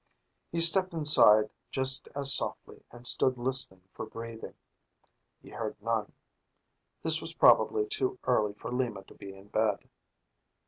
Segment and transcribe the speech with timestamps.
[0.51, 4.55] He stepped inside just as softly and stood listening for breathing.
[5.43, 6.13] He heard none.
[7.03, 9.87] This was probably too early for Lima to be in bed.